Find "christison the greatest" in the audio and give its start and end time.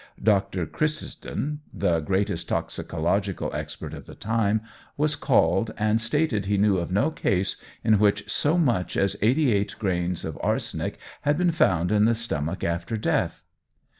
0.65-2.49